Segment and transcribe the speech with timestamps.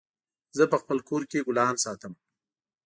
[0.57, 2.13] زه په خپل کور کي ګلان ساتم